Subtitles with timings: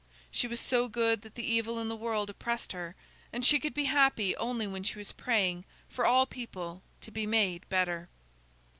[0.31, 2.95] She was so good that the evil in the world oppressed her,
[3.31, 7.27] and she could be happy only when she was praying for all people to be
[7.27, 8.09] made better.